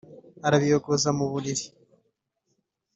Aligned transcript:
Arabiyogoza 0.47 1.09
mu 1.17 1.25
buriri. 1.31 1.65